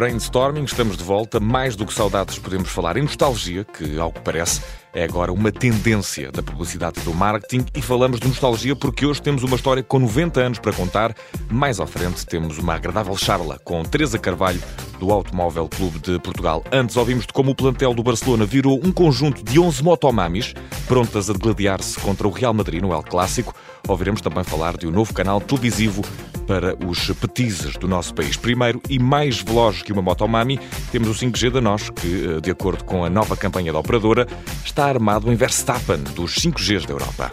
Brainstorming, 0.00 0.64
estamos 0.64 0.96
de 0.96 1.04
volta. 1.04 1.38
Mais 1.38 1.76
do 1.76 1.84
que 1.84 1.92
saudades, 1.92 2.38
podemos 2.38 2.70
falar 2.70 2.96
em 2.96 3.02
nostalgia, 3.02 3.64
que, 3.64 3.98
ao 3.98 4.10
que 4.10 4.20
parece, 4.20 4.62
é 4.94 5.04
agora 5.04 5.30
uma 5.30 5.52
tendência 5.52 6.32
da 6.32 6.42
publicidade 6.42 6.98
e 7.00 7.04
do 7.04 7.12
marketing. 7.12 7.66
E 7.74 7.82
falamos 7.82 8.18
de 8.18 8.26
nostalgia 8.26 8.74
porque 8.74 9.04
hoje 9.04 9.20
temos 9.20 9.42
uma 9.42 9.56
história 9.56 9.82
com 9.82 9.98
90 9.98 10.40
anos 10.40 10.58
para 10.58 10.72
contar. 10.72 11.14
Mais 11.50 11.80
à 11.80 11.86
frente 11.86 12.24
temos 12.24 12.56
uma 12.56 12.76
agradável 12.76 13.14
charla 13.14 13.58
com 13.62 13.82
Teresa 13.82 14.18
Carvalho, 14.18 14.62
do 14.98 15.12
Automóvel 15.12 15.68
Clube 15.68 15.98
de 15.98 16.18
Portugal. 16.18 16.64
Antes 16.72 16.96
ouvimos 16.96 17.26
de 17.26 17.34
como 17.34 17.50
o 17.50 17.54
plantel 17.54 17.92
do 17.92 18.02
Barcelona 18.02 18.46
virou 18.46 18.80
um 18.82 18.90
conjunto 18.92 19.44
de 19.44 19.60
11 19.60 19.84
motomamis 19.84 20.54
prontas 20.88 21.28
a 21.28 21.34
degladiar-se 21.34 22.00
contra 22.00 22.26
o 22.26 22.30
Real 22.30 22.54
Madrid 22.54 22.80
no 22.80 22.94
El 22.94 23.02
Clássico. 23.02 23.54
Ouviremos 23.86 24.22
também 24.22 24.44
falar 24.44 24.78
de 24.78 24.86
um 24.86 24.90
novo 24.90 25.12
canal 25.12 25.42
televisivo 25.42 26.02
para 26.40 26.76
os 26.86 27.10
petizes 27.12 27.76
do 27.76 27.86
nosso 27.86 28.14
país. 28.14 28.36
Primeiro 28.36 28.80
e 28.88 28.98
mais 28.98 29.40
veloz 29.40 29.82
que 29.82 29.92
uma 29.92 30.02
Motomami, 30.02 30.58
temos 30.90 31.08
o 31.08 31.14
5G 31.14 31.50
da 31.50 31.60
NOS, 31.60 31.90
que, 31.90 32.36
eh, 32.36 32.40
de 32.40 32.50
acordo 32.50 32.84
com 32.84 33.04
a 33.04 33.10
nova 33.10 33.36
campanha 33.36 33.72
da 33.72 33.78
operadora, 33.78 34.26
está 34.64 34.86
armado 34.86 35.30
em 35.30 35.36
Verstappen 35.36 35.98
dos 36.14 36.34
5Gs 36.34 36.86
da 36.86 36.92
Europa. 36.92 37.30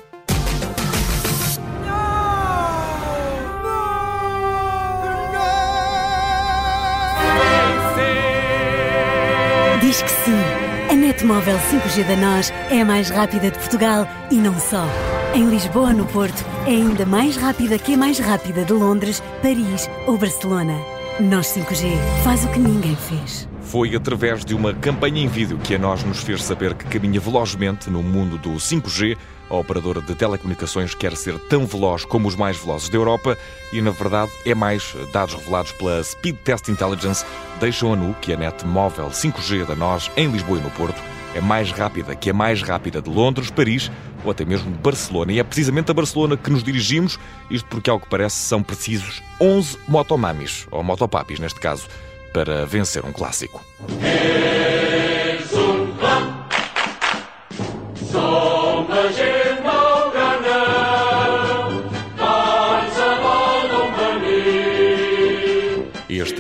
Diz 9.82 10.02
que 10.02 10.10
sim. 10.10 10.68
A 10.90 10.94
net 10.94 11.26
móvel 11.26 11.58
5G 11.58 12.04
da 12.04 12.16
NOS 12.16 12.52
é 12.70 12.82
a 12.82 12.86
mais 12.86 13.10
rápida 13.10 13.52
de 13.52 13.58
Portugal 13.58 14.08
e 14.30 14.36
não 14.36 14.58
só. 14.60 14.86
Em 15.34 15.50
Lisboa, 15.50 15.94
no 15.94 16.06
Porto, 16.06 16.44
é 16.68 16.72
ainda 16.72 17.06
mais 17.06 17.38
rápida 17.38 17.80
que 17.80 17.94
a 17.94 17.98
mais 17.98 18.20
rápida 18.20 18.66
de 18.66 18.74
Londres, 18.74 19.24
Paris 19.42 19.90
ou 20.06 20.18
Barcelona. 20.18 20.78
NOS 21.18 21.48
5G 21.48 21.98
faz 22.26 22.44
o 22.44 22.50
que 22.50 22.60
ninguém 22.60 22.94
fez. 22.94 23.48
Foi 23.62 23.96
através 23.96 24.44
de 24.44 24.54
uma 24.54 24.74
campanha 24.74 25.24
em 25.24 25.30
vídeo 25.30 25.58
que 25.60 25.76
a 25.76 25.80
nós 25.80 26.04
nos 26.04 26.20
fez 26.20 26.44
saber 26.44 26.74
que 26.74 26.84
caminha 26.86 27.22
velozmente 27.22 27.90
no 27.90 28.04
mundo 28.04 28.38
do 28.38 28.56
5G. 28.56 29.18
A 29.50 29.56
operadora 29.56 30.02
de 30.02 30.14
telecomunicações 30.14 30.94
quer 30.94 31.16
ser 31.16 31.40
tão 31.40 31.66
veloz 31.66 32.04
como 32.04 32.28
os 32.28 32.36
mais 32.36 32.58
velozes 32.58 32.90
da 32.90 32.98
Europa 32.98 33.38
e, 33.72 33.82
na 33.82 33.92
verdade, 33.92 34.32
é 34.46 34.54
mais. 34.54 34.94
Dados 35.14 35.36
revelados 35.36 35.72
pela 35.72 36.04
Speed 36.04 36.36
Test 36.44 36.68
Intelligence 36.68 37.26
deixam 37.62 37.94
a 37.94 37.96
nu 37.96 38.14
que 38.22 38.34
a 38.34 38.38
net 38.38 38.66
móvel 38.68 39.08
5G 39.08 39.66
da 39.66 39.76
nós 39.76 40.12
em 40.18 40.30
Lisboa 40.30 40.60
e 40.60 40.62
no 40.62 40.70
Porto 40.72 41.02
é 41.34 41.42
mais 41.42 41.72
rápida 41.72 42.16
que 42.16 42.30
a 42.30 42.34
mais 42.34 42.62
rápida 42.62 43.02
de 43.02 43.10
Londres, 43.10 43.52
Paris 43.52 43.92
ou 44.24 44.32
até 44.32 44.46
mesmo 44.46 44.70
Barcelona. 44.72 45.32
E 45.32 45.40
é 45.40 45.44
precisamente 45.44 45.92
a 45.92 45.94
Barcelona 45.94 46.38
que 46.38 46.50
nos 46.50 46.64
dirigimos, 46.64 47.20
isto 47.50 47.68
porque, 47.70 47.90
ao 47.90 48.00
que 48.00 48.10
parece, 48.10 48.36
são 48.36 48.64
precisos 48.64 49.22
11 49.40 49.78
motomamis, 49.88 50.68
ou 50.72 50.84
motopapis 50.84 51.40
neste 51.40 51.60
caso, 51.60 51.88
para 52.34 52.66
vencer 52.66 53.06
um 53.06 53.12
clássico. 53.12 53.64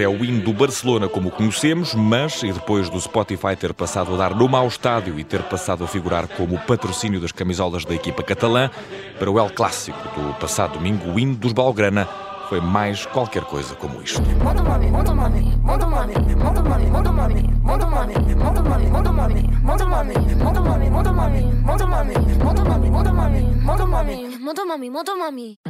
É 0.07 0.09
o 0.09 0.23
hino 0.23 0.41
do 0.41 0.53
Barcelona 0.53 1.09
como 1.09 1.27
o 1.27 1.31
conhecemos, 1.31 1.93
mas 1.93 2.41
e 2.41 2.53
depois 2.53 2.89
do 2.89 2.99
Spotify 2.99 3.57
ter 3.59 3.73
passado 3.73 4.13
a 4.13 4.17
dar 4.17 4.33
nome 4.33 4.55
ao 4.55 4.65
estádio 4.65 5.19
e 5.19 5.23
ter 5.23 5.43
passado 5.43 5.83
a 5.83 5.87
figurar 5.87 6.27
como 6.29 6.57
patrocínio 6.59 7.19
das 7.19 7.33
camisolas 7.33 7.83
da 7.83 7.93
equipa 7.93 8.23
catalã, 8.23 8.69
para 9.19 9.29
o 9.29 9.37
El 9.37 9.49
Clássico 9.49 9.99
do 10.17 10.33
passado 10.35 10.75
domingo, 10.75 11.11
o 11.11 11.19
hino 11.19 11.35
dos 11.35 11.51
Balgrana 11.51 12.07
foi 12.47 12.61
mais 12.61 13.05
qualquer 13.05 13.43
coisa 13.43 13.75
como 13.75 14.01
isto. 14.01 14.21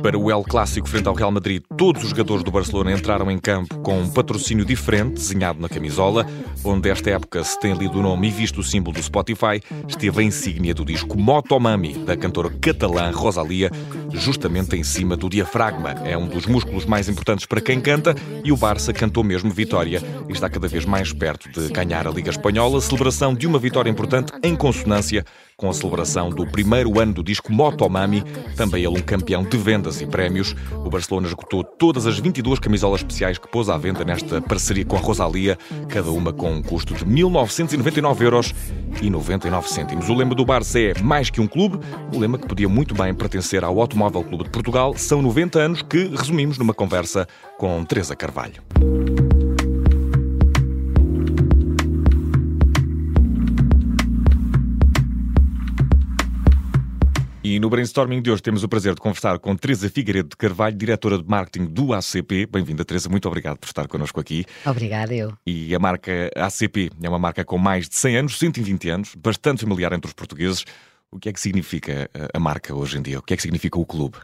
Para 0.01 0.17
o 0.17 0.31
El 0.31 0.43
Clássico 0.43 0.87
frente 0.87 1.09
ao 1.09 1.13
Real 1.13 1.29
Madrid, 1.29 1.61
todos 1.77 2.03
os 2.03 2.11
jogadores 2.11 2.41
do 2.41 2.49
Barcelona 2.49 2.93
entraram 2.93 3.29
em 3.29 3.37
campo 3.37 3.77
com 3.79 3.99
um 3.99 4.09
patrocínio 4.09 4.63
diferente, 4.63 5.15
desenhado 5.15 5.59
na 5.59 5.67
camisola, 5.67 6.25
onde 6.63 6.89
esta 6.89 7.09
época 7.09 7.43
se 7.43 7.59
tem 7.59 7.73
lido 7.73 7.99
o 7.99 8.01
nome 8.01 8.29
e 8.29 8.31
visto 8.31 8.61
o 8.61 8.63
símbolo 8.63 8.95
do 8.95 9.03
Spotify, 9.03 9.61
esteve 9.85 10.21
a 10.21 10.23
insígnia 10.23 10.73
do 10.73 10.85
disco 10.85 11.19
Motomami, 11.19 11.95
da 11.95 12.15
cantora 12.15 12.49
catalã 12.49 13.11
Rosalia, 13.11 13.69
justamente 14.13 14.77
em 14.77 14.83
cima 14.85 15.17
do 15.17 15.29
diafragma. 15.29 15.91
É 16.05 16.17
um 16.17 16.27
dos 16.27 16.45
músculos 16.45 16.85
mais 16.85 17.09
importantes 17.09 17.45
para 17.45 17.59
quem 17.59 17.81
canta 17.81 18.15
e 18.41 18.53
o 18.53 18.57
Barça 18.57 18.93
cantou 18.93 19.21
mesmo 19.21 19.51
vitória 19.51 20.01
e 20.29 20.31
está 20.31 20.49
cada 20.49 20.69
vez 20.69 20.85
mais 20.85 21.11
perto 21.11 21.49
de 21.51 21.67
ganhar 21.73 22.07
a 22.07 22.11
Liga 22.11 22.29
Espanhola, 22.29 22.79
celebração 22.79 23.33
de 23.33 23.45
uma 23.45 23.59
vitória 23.59 23.89
importante 23.89 24.31
em 24.41 24.55
consonância 24.55 25.25
com 25.57 25.69
a 25.69 25.73
celebração 25.73 26.29
do 26.29 26.45
primeiro 26.45 26.99
ano 26.99 27.15
do 27.15 27.23
disco 27.23 27.51
Motomami, 27.51 28.23
também 28.55 28.76
ele 28.77 28.99
um 28.99 29.01
campeão 29.01 29.43
de 29.43 29.57
vendas 29.57 30.01
e 30.01 30.05
prémios. 30.05 30.55
O 30.85 30.89
Barcelona 30.89 31.27
esgotou 31.27 31.63
todas 31.63 32.05
as 32.05 32.19
22 32.19 32.59
camisolas 32.59 33.01
especiais 33.01 33.37
que 33.37 33.47
pôs 33.47 33.69
à 33.69 33.77
venda 33.77 34.03
nesta 34.03 34.41
parceria 34.41 34.85
com 34.85 34.95
a 34.95 34.99
Rosalia, 34.99 35.57
cada 35.89 36.09
uma 36.11 36.31
com 36.31 36.51
um 36.51 36.61
custo 36.61 36.93
de 36.93 37.05
1.999 37.05 38.21
euros 38.21 38.55
e 39.01 39.09
99 39.09 39.69
cêntimos. 39.69 40.09
O 40.09 40.13
lema 40.13 40.35
do 40.35 40.45
Barça 40.45 40.79
é 40.79 40.93
mais 41.01 41.29
que 41.29 41.41
um 41.41 41.47
clube, 41.47 41.79
o 42.13 42.19
lema 42.19 42.37
que 42.37 42.47
podia 42.47 42.69
muito 42.69 42.95
bem 42.95 43.13
pertencer 43.13 43.63
ao 43.63 43.79
Automóvel 43.79 44.23
Clube 44.23 44.45
de 44.45 44.49
Portugal. 44.49 44.95
São 44.97 45.21
90 45.21 45.59
anos 45.59 45.81
que 45.81 46.07
resumimos 46.07 46.57
numa 46.57 46.73
conversa 46.73 47.27
com 47.57 47.83
Teresa 47.83 48.15
Carvalho. 48.15 49.26
E 57.57 57.59
no 57.59 57.71
brainstorming 57.71 58.21
de 58.21 58.29
hoje 58.29 58.43
temos 58.43 58.63
o 58.63 58.69
prazer 58.69 58.93
de 58.93 59.01
conversar 59.01 59.39
com 59.39 59.55
Teresa 59.55 59.89
Figueiredo 59.89 60.29
de 60.29 60.37
Carvalho, 60.37 60.77
diretora 60.77 61.17
de 61.17 61.27
marketing 61.27 61.65
do 61.65 61.91
ACP. 61.91 62.45
Bem-vinda, 62.45 62.85
Teresa, 62.85 63.09
muito 63.09 63.27
obrigado 63.27 63.57
por 63.57 63.65
estar 63.65 63.87
connosco 63.87 64.19
aqui. 64.19 64.45
Obrigada, 64.63 65.11
eu. 65.15 65.33
E 65.43 65.73
a 65.73 65.79
marca 65.79 66.29
ACP 66.35 66.91
é 67.01 67.09
uma 67.09 67.17
marca 67.17 67.43
com 67.43 67.57
mais 67.57 67.89
de 67.89 67.95
100 67.95 68.17
anos, 68.17 68.37
120 68.37 68.89
anos, 68.91 69.15
bastante 69.15 69.61
familiar 69.61 69.91
entre 69.93 70.07
os 70.07 70.13
portugueses. 70.13 70.65
O 71.11 71.17
que 71.17 71.29
é 71.29 71.33
que 71.33 71.39
significa 71.41 72.07
a 72.31 72.39
marca 72.39 72.75
hoje 72.75 72.99
em 72.99 73.01
dia? 73.01 73.17
O 73.17 73.23
que 73.23 73.33
é 73.33 73.35
que 73.35 73.41
significa 73.41 73.79
o 73.79 73.85
clube? 73.87 74.17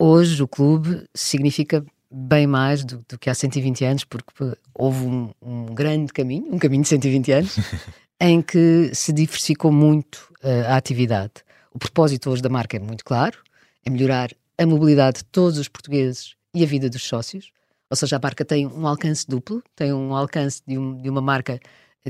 Hoje 0.00 0.42
o 0.42 0.48
clube 0.48 1.04
significa 1.14 1.84
bem 2.10 2.46
mais 2.46 2.82
do, 2.82 3.04
do 3.06 3.18
que 3.18 3.28
há 3.28 3.34
120 3.34 3.84
anos, 3.84 4.04
porque 4.04 4.56
houve 4.72 5.04
um, 5.04 5.30
um, 5.42 5.66
grande 5.66 6.14
caminho, 6.14 6.46
um 6.50 6.58
caminho 6.58 6.82
de 6.82 6.88
120 6.88 7.30
anos, 7.30 7.56
em 8.18 8.40
que 8.40 8.90
se 8.94 9.12
diversificou 9.12 9.70
muito 9.70 10.32
uh, 10.42 10.68
a 10.68 10.76
atividade. 10.78 11.43
O 11.74 11.78
propósito 11.78 12.30
hoje 12.30 12.40
da 12.40 12.48
marca 12.48 12.76
é 12.76 12.80
muito 12.80 13.04
claro: 13.04 13.38
é 13.84 13.90
melhorar 13.90 14.30
a 14.56 14.64
mobilidade 14.64 15.18
de 15.18 15.24
todos 15.24 15.58
os 15.58 15.68
portugueses 15.68 16.36
e 16.54 16.62
a 16.62 16.66
vida 16.66 16.88
dos 16.88 17.02
sócios. 17.02 17.52
Ou 17.90 17.96
seja, 17.96 18.16
a 18.16 18.20
marca 18.20 18.44
tem 18.44 18.66
um 18.66 18.86
alcance 18.86 19.26
duplo, 19.28 19.62
tem 19.74 19.92
um 19.92 20.14
alcance 20.14 20.62
de, 20.66 20.78
um, 20.78 20.96
de 20.96 21.10
uma 21.10 21.20
marca 21.20 21.60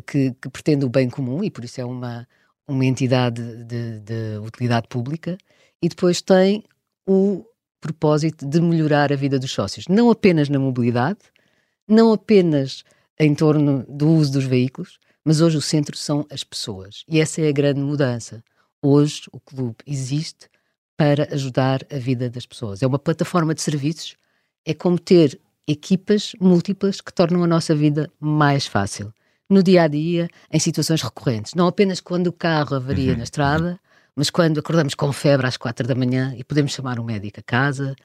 que, 0.07 0.33
que, 0.35 0.49
pretende 0.51 0.85
o 0.85 0.89
bem 0.89 1.09
comum 1.09 1.43
e 1.43 1.51
por 1.51 1.65
isso 1.65 1.81
é 1.81 1.85
uma, 1.85 2.29
uma 2.69 2.85
entidade 2.85 3.65
de, 3.65 4.01
de 4.01 4.39
utilidade 4.39 4.87
pública, 4.89 5.37
e 5.83 5.89
depois 5.89 6.21
tem 6.21 6.63
o 7.07 7.45
propósito 7.81 8.47
de 8.47 8.61
melhorar 8.61 9.13
a 9.13 9.17
vida 9.17 9.39
dos 9.39 9.51
sócios, 9.51 9.87
não 9.89 10.11
apenas 10.11 10.49
na 10.49 10.59
mobilidade, 10.59 11.19
não 11.89 12.13
apenas 12.13 12.85
em 13.19 13.35
torno 13.35 13.85
do 13.89 14.09
uso 14.09 14.33
dos 14.33 14.45
veículos, 14.45 14.99
mas 15.25 15.41
hoje 15.41 15.57
o 15.57 15.63
centro 15.63 15.97
são 15.97 16.27
as 16.31 16.45
pessoas. 16.45 17.05
E 17.09 17.21
essa 17.21 17.41
é 17.41 17.49
a 17.49 17.53
grande 17.53 17.81
mudança. 17.81 18.43
Hoje 18.87 19.23
o 19.33 19.41
clube 19.41 19.77
existe 19.87 20.47
para 20.95 21.27
ajudar 21.33 21.81
a 21.91 21.97
vida 21.97 22.29
das 22.29 22.45
pessoas. 22.45 22.83
É 22.83 22.87
uma 22.87 22.99
plataforma 22.99 23.55
de 23.55 23.63
serviços, 23.63 24.15
é 24.63 24.75
como 24.75 24.99
ter 24.99 25.41
equipas 25.67 26.33
múltiplas 26.39 27.01
que 27.01 27.11
tornam 27.11 27.43
a 27.43 27.47
nossa 27.47 27.75
vida 27.75 28.11
mais 28.21 28.67
fácil. 28.67 29.11
No 29.49 29.63
dia 29.63 29.85
a 29.85 29.89
dia, 29.89 30.29
em 30.53 30.59
situações 30.59 31.01
recorrentes. 31.01 31.55
Não 31.55 31.67
apenas 31.67 31.99
quando 31.99 32.27
o 32.27 32.33
carro 32.33 32.77
avaria 32.77 33.13
uhum. 33.13 33.17
na 33.17 33.25
estrada, 33.25 33.81
mas 34.15 34.29
quando 34.29 34.61
acordamos 34.61 34.95
com 34.95 35.11
febre 35.15 35.47
às 35.47 35.57
quatro 35.57 35.89
da 35.89 35.95
manhã 35.95 36.35
e 36.37 36.45
podemos 36.45 36.73
chamar 36.73 37.01
um 37.01 37.05
médico 37.05 37.41
a 37.41 37.43
casa, 37.43 37.97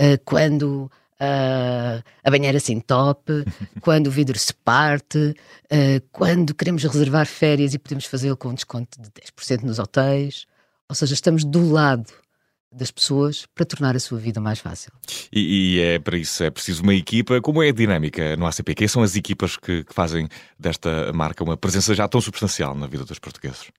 uh, 0.00 0.24
quando 0.24 0.88
uh, 1.20 2.02
a 2.22 2.30
banheira 2.30 2.60
se 2.60 2.72
entope, 2.72 3.44
quando 3.80 4.08
o 4.08 4.10
vidro 4.10 4.38
se 4.38 4.54
parte, 4.54 5.18
uh, 5.18 6.06
quando 6.12 6.54
queremos 6.54 6.82
reservar 6.84 7.26
férias 7.26 7.74
e 7.74 7.78
podemos 7.78 8.04
fazê-lo 8.04 8.36
com 8.36 8.48
um 8.48 8.54
desconto 8.54 9.00
de 9.00 9.10
10% 9.10 9.62
nos 9.62 9.78
hotéis. 9.78 10.46
Ou 10.88 10.94
seja, 10.94 11.14
estamos 11.14 11.44
do 11.44 11.70
lado 11.70 12.06
das 12.70 12.90
pessoas 12.90 13.46
para 13.54 13.64
tornar 13.64 13.96
a 13.96 14.00
sua 14.00 14.18
vida 14.18 14.40
mais 14.40 14.58
fácil. 14.58 14.92
E, 15.32 15.76
e, 15.76 15.80
é 15.80 15.98
para 15.98 16.18
isso 16.18 16.42
é 16.44 16.50
preciso 16.50 16.82
uma 16.82 16.94
equipa. 16.94 17.40
Como 17.40 17.62
é 17.62 17.68
a 17.68 17.72
dinâmica 17.72 18.36
no 18.36 18.46
ACP? 18.46 18.74
Quem 18.74 18.88
são 18.88 19.02
as 19.02 19.16
equipas 19.16 19.56
que, 19.56 19.84
que, 19.84 19.94
fazem 19.94 20.28
desta 20.58 21.12
marca 21.12 21.42
uma 21.42 21.56
presença 21.56 21.94
já 21.94 22.06
tão 22.06 22.20
substancial 22.20 22.74
na 22.74 22.86
vida 22.86 23.04
dos 23.04 23.18
portugueses? 23.18 23.70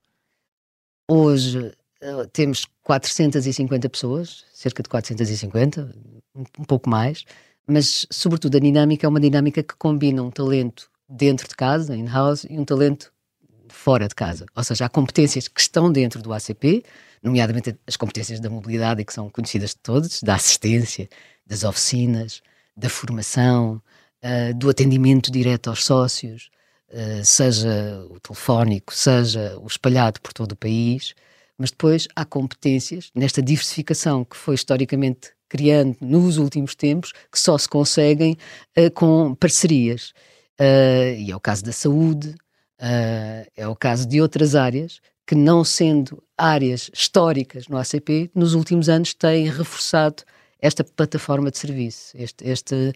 Hoje 1.07 1.71
temos 2.31 2.65
450 2.83 3.89
pessoas, 3.89 4.45
cerca 4.53 4.81
de 4.81 4.89
450, 4.89 5.93
um 6.35 6.63
pouco 6.63 6.89
mais, 6.89 7.25
mas 7.67 8.07
sobretudo 8.09 8.57
a 8.57 8.59
dinâmica 8.59 9.05
é 9.05 9.09
uma 9.09 9.19
dinâmica 9.19 9.61
que 9.61 9.75
combina 9.75 10.23
um 10.23 10.31
talento 10.31 10.89
dentro 11.07 11.47
de 11.47 11.55
casa, 11.55 11.95
in-house, 11.95 12.45
e 12.49 12.57
um 12.57 12.65
talento 12.65 13.11
fora 13.67 14.07
de 14.07 14.15
casa. 14.15 14.45
Ou 14.55 14.63
seja, 14.63 14.85
há 14.85 14.89
competências 14.89 15.47
que 15.47 15.59
estão 15.59 15.91
dentro 15.91 16.21
do 16.21 16.33
ACP, 16.33 16.83
nomeadamente 17.21 17.75
as 17.85 17.95
competências 17.95 18.39
da 18.39 18.49
mobilidade, 18.49 19.03
que 19.03 19.13
são 19.13 19.29
conhecidas 19.29 19.71
de 19.71 19.77
todos, 19.77 20.21
da 20.23 20.35
assistência, 20.35 21.07
das 21.45 21.63
oficinas, 21.63 22.41
da 22.75 22.89
formação, 22.89 23.81
uh, 24.23 24.53
do 24.55 24.69
atendimento 24.69 25.31
direto 25.31 25.69
aos 25.69 25.83
sócios, 25.83 26.49
uh, 26.89 27.23
seja 27.23 28.05
o 28.09 28.19
telefónico, 28.19 28.93
seja 28.93 29.57
o 29.59 29.67
espalhado 29.67 30.21
por 30.21 30.33
todo 30.33 30.53
o 30.53 30.55
país, 30.55 31.13
mas 31.59 31.69
depois 31.69 32.07
há 32.15 32.25
competências 32.25 33.11
nesta 33.13 33.41
diversificação 33.41 34.23
que 34.23 34.37
foi 34.37 34.55
historicamente 34.55 35.31
criando 35.47 35.97
nos 35.99 36.37
últimos 36.37 36.73
tempos, 36.75 37.11
que 37.31 37.37
só 37.37 37.57
se 37.57 37.67
conseguem 37.67 38.37
uh, 38.77 38.89
com 38.91 39.35
parcerias. 39.35 40.13
e 41.17 41.31
é 41.31 41.35
o 41.35 41.39
caso 41.39 41.63
da 41.63 41.71
saúde, 41.71 42.35
é 43.55 43.67
o 43.67 43.75
caso 43.75 44.07
de 44.07 44.21
outras 44.21 44.55
áreas 44.55 44.99
que, 45.27 45.35
não 45.35 45.63
sendo 45.63 46.23
áreas 46.37 46.89
históricas 46.93 47.67
no 47.67 47.77
ACP, 47.77 48.31
nos 48.33 48.53
últimos 48.53 48.89
anos 48.89 49.13
têm 49.13 49.47
reforçado 49.47 50.23
esta 50.59 50.83
plataforma 50.83 51.51
de 51.51 51.57
serviço, 51.57 52.11
este, 52.15 52.47
este, 52.47 52.93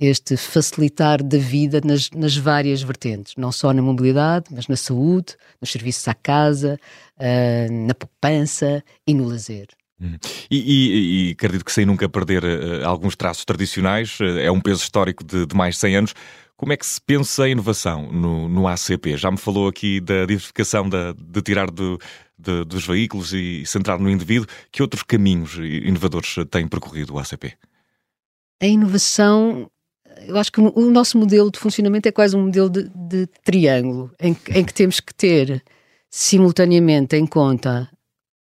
este 0.00 0.34
facilitar 0.36 1.22
da 1.22 1.36
vida 1.36 1.80
nas, 1.84 2.10
nas, 2.10 2.34
várias 2.34 2.82
vertentes, 2.82 3.34
não 3.36 3.52
só 3.52 3.72
na 3.72 3.82
mobilidade, 3.82 4.46
mas 4.50 4.66
na 4.66 4.76
saúde, 4.76 5.36
nos 5.60 5.70
serviços 5.70 6.08
à 6.08 6.14
casa, 6.14 6.80
uh, 7.18 7.86
na 7.86 7.94
poupança 7.94 8.82
e 9.06 9.12
no 9.12 9.28
lazer. 9.28 9.68
Hum. 10.00 10.16
E, 10.50 10.56
e, 10.56 11.28
e, 11.28 11.32
acredito 11.32 11.62
que 11.62 11.72
sem 11.72 11.84
nunca 11.84 12.08
perder 12.08 12.42
uh, 12.42 12.86
alguns 12.86 13.14
traços 13.14 13.44
tradicionais, 13.44 14.18
uh, 14.20 14.38
é 14.38 14.50
um 14.50 14.60
peso 14.60 14.82
histórico 14.82 15.22
de, 15.22 15.44
de, 15.44 15.54
mais 15.54 15.74
de 15.74 15.80
100 15.80 15.96
anos. 15.96 16.14
Como 16.56 16.72
é 16.72 16.76
que 16.76 16.86
se 16.86 17.00
pensa 17.00 17.44
a 17.44 17.48
inovação 17.48 18.10
no, 18.10 18.48
no 18.48 18.66
ACP? 18.66 19.18
Já 19.18 19.30
me 19.30 19.36
falou 19.36 19.68
aqui 19.68 20.00
da 20.00 20.24
diversificação, 20.24 20.88
da, 20.88 21.12
de 21.12 21.42
tirar 21.42 21.70
do, 21.70 21.98
de, 22.38 22.64
dos 22.64 22.86
veículos 22.86 23.34
e 23.34 23.64
centrar 23.66 23.98
no 23.98 24.10
indivíduo. 24.10 24.46
Que 24.70 24.82
outros 24.82 25.02
caminhos 25.02 25.54
inovadores 25.56 26.36
tem 26.50 26.66
percorrido 26.66 27.14
o 27.14 27.18
ACP? 27.18 27.54
A 28.62 28.66
inovação, 28.66 29.70
eu 30.26 30.36
acho 30.36 30.52
que 30.52 30.60
o 30.60 30.90
nosso 30.90 31.18
modelo 31.18 31.50
de 31.50 31.58
funcionamento 31.58 32.08
é 32.08 32.12
quase 32.12 32.36
um 32.36 32.44
modelo 32.44 32.68
de, 32.68 32.88
de 32.88 33.26
triângulo, 33.44 34.10
em, 34.20 34.36
em, 34.54 34.64
que 34.64 34.74
temos 34.74 35.00
que 35.00 35.14
ter 35.14 35.62
simultaneamente 36.08 37.16
em 37.16 37.26
conta 37.26 37.88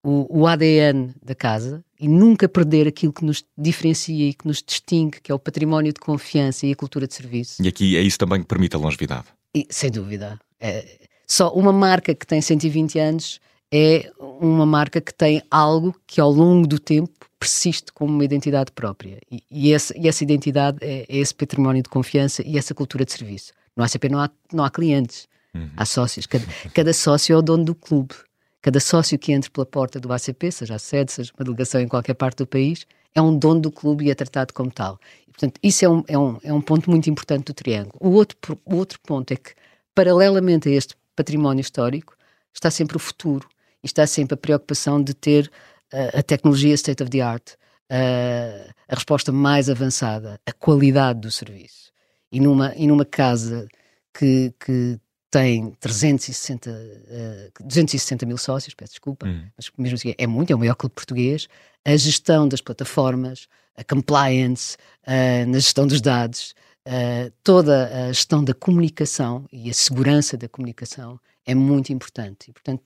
o, 0.04 0.42
o 0.42 0.48
ADN 0.48 1.14
da 1.24 1.36
casa, 1.36 1.84
e 2.00 2.08
nunca 2.08 2.48
perder 2.48 2.88
aquilo 2.88 3.14
que 3.14 3.26
nos 3.26 3.44
diferencia 3.58 4.30
e 4.30 4.34
que 4.34 4.48
nos 4.48 4.62
distingue, 4.62 5.22
que 5.22 5.32
é 5.32 5.36
o 5.36 5.40
património 5.40 5.94
de 5.94 6.00
confiança 6.00 6.66
e 6.66 6.72
a 6.72 6.76
cultura 6.76 7.08
de 7.08 7.14
serviço. 7.14 7.64
E 7.64 7.68
aqui 7.68 7.98
é 7.98 8.02
isso 8.02 8.18
também 8.18 8.42
que 8.42 8.48
permite 8.48 8.76
a 8.76 8.80
longevidade. 8.80 9.26
E, 9.56 9.66
sem 9.70 9.90
dúvida. 9.90 10.40
É, 10.60 10.86
só 11.26 11.52
uma 11.54 11.72
marca 11.72 12.14
que 12.14 12.28
tem 12.28 12.42
120 12.42 13.00
anos 13.00 13.40
é 13.72 14.12
uma 14.20 14.66
marca 14.66 15.02
que 15.02 15.14
tem 15.14 15.42
algo 15.50 15.96
que 16.06 16.22
ao 16.22 16.32
longo 16.32 16.68
do 16.68 16.80
tempo 16.80 17.26
persiste 17.46 17.94
como 17.94 18.12
uma 18.12 18.26
identidade 18.26 18.72
própria. 18.72 19.20
E, 19.32 19.44
e, 19.52 19.72
essa, 19.72 19.96
e 19.96 20.08
essa, 20.08 20.24
identidade 20.24 20.80
é, 20.82 21.06
é, 21.08 21.18
esse 21.18 21.34
património 21.34 21.84
de 21.84 21.90
confiança 21.90 22.42
e 22.44 22.58
essa 22.58 22.74
cultura 22.74 23.06
de 23.06 23.12
serviço. 23.12 23.54
No 23.78 23.84
ACP 23.84 24.10
não 24.10 24.20
há, 24.20 24.30
não 24.52 24.64
há 24.64 24.72
clientes, 24.72 25.28
uhum. 25.54 25.70
há 25.78 25.86
sócios. 25.86 26.26
Cada, 26.26 26.46
cada 26.74 26.92
sócio 26.92 27.34
é 27.34 27.38
o 27.38 27.42
dono 27.44 27.64
do 27.64 27.76
clube. 27.76 28.16
Cada 28.64 28.80
sócio 28.80 29.20
que 29.20 29.32
entre 29.32 29.52
pela 29.52 29.66
porta 29.66 30.00
do 30.00 30.12
ACP, 30.12 30.52
seja 30.52 30.74
a 30.74 30.80
sede, 30.80 31.12
seja 31.12 31.32
uma 31.38 31.46
delegação 31.46 31.80
em 31.80 31.88
qualquer 31.88 32.16
parte 32.16 32.40
do 32.40 32.48
país, 32.48 32.88
é 33.14 33.22
um 33.22 33.38
dono 33.38 33.62
do 33.62 33.72
clube 33.72 34.06
e 34.06 34.10
é 34.10 34.16
tratado 34.16 34.52
como 34.52 34.72
tal. 34.72 35.00
E, 35.28 35.32
portanto, 35.32 35.60
isso 35.62 35.86
é 35.86 35.90
um, 35.90 36.04
é, 36.08 36.18
um, 36.18 36.40
é 36.44 36.52
um 36.52 36.62
ponto 36.62 36.90
muito 36.90 37.08
importante 37.08 37.46
do 37.46 37.54
triângulo. 37.54 37.96
O 38.00 38.10
outro, 38.10 38.60
o 38.66 38.76
outro 38.76 39.00
ponto 39.02 39.32
é 39.32 39.36
que, 39.36 39.52
paralelamente 39.94 40.68
a 40.68 40.72
este 40.72 40.96
património 41.16 41.62
histórico, 41.62 42.18
está 42.52 42.72
sempre 42.72 42.98
o 42.98 43.00
futuro 43.00 43.48
e 43.84 43.86
está 43.86 44.08
sempre 44.08 44.34
a 44.34 44.38
preocupação 44.38 45.02
de 45.02 45.14
ter 45.14 45.52
a 45.92 46.24
tecnologia 46.24 46.74
state 46.74 47.02
of 47.02 47.10
the 47.10 47.22
art, 47.22 47.56
uh, 47.92 48.74
a 48.88 48.96
resposta 48.96 49.32
mais 49.32 49.70
avançada, 49.70 50.40
a 50.46 50.52
qualidade 50.52 51.22
do 51.22 51.32
serviço. 51.32 51.92
E 52.32 52.40
numa, 52.40 52.74
e 52.76 52.88
numa 52.88 53.06
casa 53.06 53.68
que, 54.14 54.54
que 54.60 55.00
tem 55.30 55.72
360, 55.80 56.70
uh, 56.70 57.64
260 57.64 58.26
mil 58.26 58.38
sócios, 58.38 58.74
peço 58.74 58.94
desculpa, 58.94 59.28
uhum. 59.28 59.48
mas 59.58 59.70
mesmo 59.78 59.96
assim 59.96 60.16
é 60.18 60.28
muito, 60.28 60.52
é 60.52 60.56
o 60.56 60.60
maior 60.60 60.76
clube 60.76 60.96
português. 60.96 61.48
A 61.84 61.96
gestão 61.96 62.48
das 62.48 62.62
plataformas, 62.62 63.48
a 63.76 63.84
compliance, 63.84 64.78
uh, 65.08 65.48
na 65.48 65.60
gestão 65.60 65.86
dos 65.86 66.02
dados, 66.02 66.56
uh, 66.88 67.32
toda 67.44 68.08
a 68.08 68.14
gestão 68.14 68.44
da 68.44 68.54
comunicação 68.54 69.46
e 69.52 69.70
a 69.70 69.74
segurança 69.74 70.38
da 70.38 70.48
comunicação 70.48 71.20
é 71.46 71.54
muito 71.54 71.92
importante. 71.92 72.50
E, 72.50 72.54
portanto, 72.54 72.84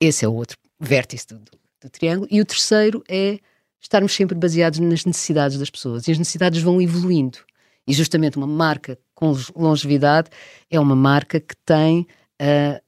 esse 0.00 0.24
é 0.24 0.28
o 0.28 0.34
outro 0.34 0.56
vértice 0.80 1.26
do, 1.28 1.38
do, 1.38 1.58
do 1.82 1.90
triângulo. 1.90 2.28
E 2.30 2.40
o 2.40 2.44
terceiro 2.44 3.02
é 3.08 3.38
estarmos 3.80 4.12
sempre 4.12 4.36
baseados 4.36 4.78
nas 4.78 5.04
necessidades 5.04 5.58
das 5.58 5.70
pessoas. 5.70 6.06
E 6.06 6.12
as 6.12 6.18
necessidades 6.18 6.62
vão 6.62 6.80
evoluindo. 6.80 7.38
E 7.86 7.92
justamente 7.92 8.36
uma 8.36 8.46
marca 8.46 8.98
com 9.14 9.34
longevidade 9.56 10.30
é 10.70 10.78
uma 10.78 10.94
marca 10.94 11.40
que 11.40 11.56
tem 11.66 12.06
uh, 12.40 12.80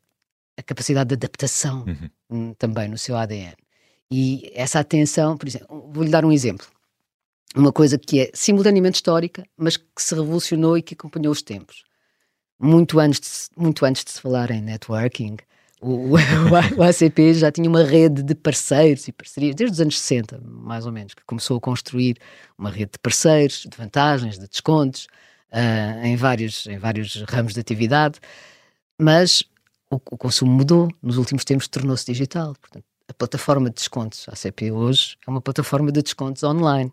a 0.56 0.62
capacidade 0.62 1.08
de 1.08 1.14
adaptação 1.14 1.84
uhum. 1.86 2.10
Hum, 2.30 2.54
também 2.54 2.88
no 2.88 2.96
seu 2.96 3.16
ADN. 3.16 3.54
E 4.10 4.50
essa 4.54 4.78
atenção, 4.78 5.36
por 5.36 5.48
exemplo, 5.48 5.90
vou-lhe 5.92 6.10
dar 6.10 6.24
um 6.24 6.32
exemplo. 6.32 6.66
Uma 7.56 7.72
coisa 7.72 7.98
que 7.98 8.20
é 8.20 8.30
simultaneamente 8.34 8.96
histórica, 8.96 9.44
mas 9.56 9.76
que 9.76 9.84
se 9.98 10.14
revolucionou 10.14 10.76
e 10.76 10.82
que 10.82 10.94
acompanhou 10.94 11.32
os 11.32 11.42
tempos. 11.42 11.84
Muito 12.58 12.98
antes 12.98 13.50
de, 13.50 13.60
muito 13.60 13.84
antes 13.84 14.04
de 14.04 14.12
se 14.12 14.20
falar 14.20 14.50
em 14.50 14.62
networking, 14.62 15.36
o, 15.84 16.12
o, 16.12 16.16
o, 16.78 16.82
ACP 16.82 17.34
já 17.34 17.52
tinha 17.52 17.68
uma 17.68 17.84
rede 17.84 18.22
de 18.22 18.34
parceiros 18.34 19.06
e 19.06 19.12
parcerias, 19.12 19.54
desde 19.54 19.74
os 19.74 19.80
anos 19.80 20.00
60, 20.00 20.40
mais 20.42 20.86
ou 20.86 20.92
menos, 20.92 21.12
que 21.12 21.22
começou 21.26 21.58
a 21.58 21.60
construir 21.60 22.16
uma 22.56 22.70
rede 22.70 22.92
de 22.92 22.98
parceiros, 22.98 23.66
de 23.70 23.76
vantagens, 23.76 24.38
de 24.38 24.48
descontos, 24.48 25.06
uh, 25.52 26.04
em, 26.04 26.16
vários, 26.16 26.66
em 26.66 26.78
vários 26.78 27.22
ramos 27.28 27.52
de 27.52 27.60
atividade, 27.60 28.18
mas 28.98 29.44
o, 29.90 29.96
o 29.96 30.16
consumo 30.16 30.50
mudou, 30.50 30.88
nos 31.02 31.18
últimos 31.18 31.44
tempos 31.44 31.68
tornou-se 31.68 32.06
digital. 32.06 32.54
Portanto, 32.58 32.84
a 33.06 33.12
plataforma 33.12 33.68
de 33.68 33.74
descontos, 33.74 34.26
a 34.28 34.32
ACP 34.32 34.72
hoje, 34.72 35.18
é 35.26 35.30
uma 35.30 35.42
plataforma 35.42 35.92
de 35.92 36.02
descontos 36.02 36.42
online, 36.42 36.90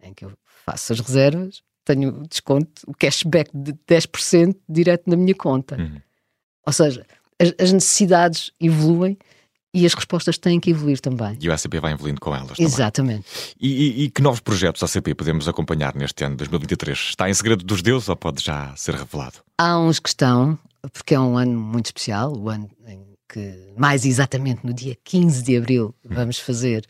em 0.00 0.14
que 0.14 0.24
eu 0.24 0.32
faço 0.64 0.92
as 0.92 1.00
reservas, 1.00 1.60
tenho 1.84 2.22
desconto, 2.28 2.82
o 2.86 2.94
cashback 2.94 3.50
de 3.52 3.72
10% 3.72 4.54
direto 4.68 5.10
na 5.10 5.16
minha 5.16 5.34
conta. 5.34 5.76
Uhum. 5.76 6.00
Ou 6.66 6.72
seja, 6.72 7.04
as, 7.40 7.54
as 7.58 7.72
necessidades 7.72 8.52
evoluem 8.60 9.16
e 9.72 9.84
as 9.84 9.94
respostas 9.94 10.38
têm 10.38 10.58
que 10.58 10.70
evoluir 10.70 11.00
também. 11.00 11.36
E 11.40 11.48
o 11.48 11.52
ACP 11.52 11.78
vai 11.78 11.92
evoluindo 11.92 12.20
com 12.20 12.34
elas 12.34 12.58
Exatamente. 12.58 13.26
E, 13.60 13.68
e, 13.68 14.04
e, 14.04 14.10
que 14.10 14.22
novos 14.22 14.40
projetos 14.40 14.82
ACP 14.82 15.14
podemos 15.14 15.46
acompanhar 15.46 15.94
neste 15.94 16.24
ano 16.24 16.34
de 16.34 16.38
2023? 16.38 16.98
Está 16.98 17.28
em 17.28 17.34
segredo 17.34 17.64
dos 17.64 17.82
deuses 17.82 18.08
ou 18.08 18.16
pode 18.16 18.42
já 18.42 18.74
ser 18.76 18.94
revelado? 18.94 19.36
Há 19.58 19.78
uns 19.78 19.98
que 19.98 20.08
estão, 20.08 20.58
porque 20.92 21.14
é 21.14 21.20
um 21.20 21.36
ano 21.36 21.60
muito 21.60 21.86
especial, 21.86 22.34
o 22.34 22.48
ano 22.48 22.68
em 22.86 23.06
que, 23.28 23.74
mais 23.76 24.06
exatamente 24.06 24.66
no 24.66 24.72
dia 24.72 24.96
15 25.04 25.42
de 25.42 25.56
abril, 25.56 25.94
hum. 26.04 26.08
vamos 26.12 26.38
fazer 26.38 26.84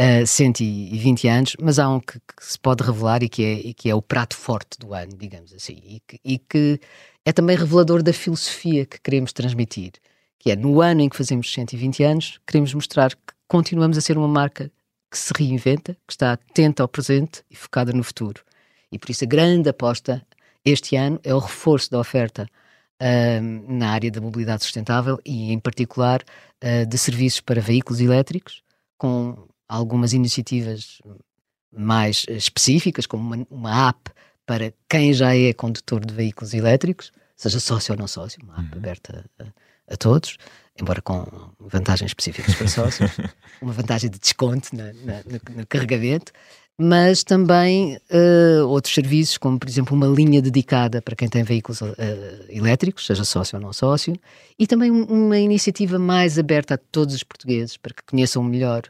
uh, 0.00 0.22
eh, 0.22 0.26
120 0.26 1.28
anos, 1.28 1.56
mas 1.60 1.78
há 1.78 1.88
um 1.88 2.00
que, 2.00 2.18
que, 2.18 2.44
se 2.44 2.58
pode 2.58 2.82
revelar 2.82 3.22
e 3.22 3.28
que, 3.28 3.44
é, 3.44 3.52
e 3.52 3.74
que 3.74 3.90
é 3.90 3.94
o 3.94 4.00
prato 4.00 4.36
forte 4.36 4.78
do 4.78 4.94
ano, 4.94 5.12
digamos 5.16 5.52
assim, 5.52 5.78
e 5.84 6.00
que, 6.00 6.18
e 6.24 6.38
que 6.38 6.80
é 7.24 7.32
também 7.32 7.56
revelador 7.56 8.02
da 8.02 8.12
filosofia 8.12 8.84
que 8.84 9.00
queremos 9.00 9.32
transmitir, 9.32 9.92
que 10.38 10.50
é 10.50 10.56
no 10.56 10.80
ano 10.80 11.02
em 11.02 11.08
que 11.08 11.16
fazemos 11.16 11.52
120 11.52 12.02
anos, 12.02 12.40
queremos 12.46 12.74
mostrar 12.74 13.14
que 13.14 13.32
continuamos 13.46 13.96
a 13.96 14.00
ser 14.00 14.18
uma 14.18 14.28
marca 14.28 14.70
que 15.10 15.18
se 15.18 15.32
reinventa, 15.36 15.94
que 16.06 16.12
está 16.12 16.32
atenta 16.32 16.82
ao 16.82 16.88
presente 16.88 17.44
e 17.50 17.54
focada 17.54 17.92
no 17.92 18.02
futuro. 18.02 18.42
E 18.90 18.98
por 18.98 19.10
isso 19.10 19.24
a 19.24 19.26
grande 19.26 19.68
aposta 19.68 20.24
este 20.64 20.96
ano 20.96 21.20
é 21.22 21.34
o 21.34 21.38
reforço 21.38 21.90
da 21.90 21.98
oferta 21.98 22.48
uh, 23.00 23.72
na 23.72 23.90
área 23.90 24.10
da 24.10 24.20
mobilidade 24.20 24.62
sustentável 24.62 25.18
e, 25.24 25.52
em 25.52 25.58
particular, 25.58 26.22
uh, 26.64 26.86
de 26.86 26.98
serviços 26.98 27.40
para 27.40 27.60
veículos 27.60 28.00
elétricos, 28.00 28.62
com 28.96 29.46
algumas 29.68 30.12
iniciativas 30.12 30.98
mais 31.72 32.24
específicas, 32.28 33.06
como 33.06 33.22
uma, 33.22 33.46
uma 33.50 33.88
app 33.88 34.10
para 34.52 34.70
quem 34.86 35.14
já 35.14 35.34
é 35.34 35.50
condutor 35.54 36.04
de 36.04 36.12
veículos 36.12 36.52
elétricos, 36.52 37.10
seja 37.34 37.58
sócio 37.58 37.94
ou 37.94 37.98
não 37.98 38.06
sócio, 38.06 38.38
uma 38.42 38.52
app 38.52 38.70
uhum. 38.70 38.78
aberta 38.78 39.24
a, 39.40 39.44
a, 39.94 39.96
todos, 39.96 40.36
embora 40.78 41.00
com 41.00 41.26
vantagens 41.58 42.10
específicas 42.10 42.54
para 42.54 42.68
sócios, 42.68 43.10
uma 43.62 43.72
vantagem 43.72 44.10
de 44.10 44.18
desconto 44.18 44.76
na, 44.76 44.92
na, 44.92 45.22
no, 45.24 45.56
no, 45.56 45.66
carregamento, 45.66 46.32
mas 46.76 47.24
também 47.24 47.96
uh, 47.96 48.66
outros 48.66 48.92
serviços, 48.92 49.38
como 49.38 49.58
por 49.58 49.70
exemplo 49.70 49.96
uma 49.96 50.06
linha 50.06 50.42
dedicada 50.42 51.00
para 51.00 51.16
quem 51.16 51.30
tem 51.30 51.42
veículos 51.42 51.80
uh, 51.80 51.96
elétricos, 52.50 53.06
seja 53.06 53.24
sócio 53.24 53.56
ou 53.56 53.62
não 53.62 53.72
sócio, 53.72 54.14
e 54.58 54.66
também 54.66 54.90
uma 54.90 55.38
iniciativa 55.38 55.98
mais 55.98 56.38
aberta 56.38 56.74
a 56.74 56.78
todos 56.78 57.14
os 57.14 57.22
portugueses 57.22 57.78
para 57.78 57.94
que 57.94 58.02
conheçam 58.02 58.44
melhor 58.44 58.82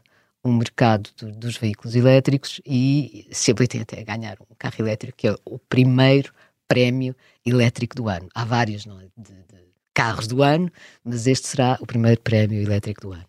um 0.45 0.53
mercado 0.53 1.11
do, 1.19 1.33
dos 1.33 1.57
veículos 1.57 1.95
elétricos 1.95 2.61
e 2.67 3.29
se 3.31 3.51
habilitem 3.51 3.83
até 3.83 4.01
a 4.01 4.05
ganhar 4.05 4.37
um 4.41 4.55
carro 4.59 4.75
elétrico, 4.79 5.17
que 5.17 5.29
é 5.29 5.35
o 5.45 5.59
primeiro 5.59 6.33
prémio 6.67 7.15
elétrico 7.45 7.95
do 7.95 8.09
ano. 8.09 8.29
Há 8.35 8.45
vários 8.45 8.87
não 8.87 9.01
é? 9.01 9.05
de, 9.17 9.33
de 9.33 9.63
carros 9.95 10.27
do 10.27 10.43
ano, 10.43 10.71
mas 11.05 11.27
este 11.27 11.47
será 11.47 11.79
o 11.81 11.87
primeiro 11.87 12.21
prémio 12.21 12.61
elétrico 12.61 13.03
do 13.03 13.13
ano. 13.13 13.27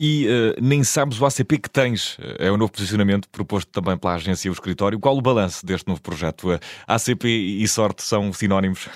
E 0.00 0.26
uh, 0.26 0.60
nem 0.60 0.82
sabes 0.82 1.20
o 1.20 1.26
ACP 1.26 1.58
que 1.58 1.70
tens. 1.70 2.16
É 2.38 2.50
o 2.50 2.56
novo 2.56 2.72
posicionamento 2.72 3.28
proposto 3.28 3.68
também 3.68 3.96
pela 3.96 4.14
agência 4.14 4.48
e 4.48 4.50
o 4.50 4.52
escritório. 4.52 4.98
Qual 4.98 5.16
o 5.16 5.22
balanço 5.22 5.64
deste 5.64 5.86
novo 5.86 6.00
projeto? 6.02 6.52
Uh, 6.52 6.58
ACP 6.86 7.28
e 7.28 7.68
sorte 7.68 8.02
são 8.02 8.32
sinónimos? 8.32 8.88